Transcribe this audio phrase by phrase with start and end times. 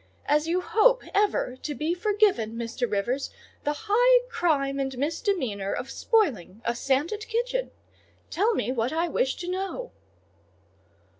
[0.25, 2.89] As you hope ever to be forgiven, Mr.
[2.91, 3.29] Rivers,
[3.63, 7.69] the high crime and misdemeanour of spoiling a sanded kitchen,
[8.31, 9.91] tell me what I wish to know."